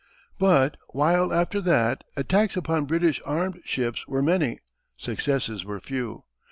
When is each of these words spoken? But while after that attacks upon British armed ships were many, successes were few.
But 0.39 0.77
while 0.93 1.31
after 1.31 1.61
that 1.61 2.03
attacks 2.17 2.57
upon 2.57 2.85
British 2.87 3.21
armed 3.23 3.59
ships 3.65 4.07
were 4.07 4.23
many, 4.23 4.57
successes 4.97 5.63
were 5.63 5.79
few. 5.79 6.23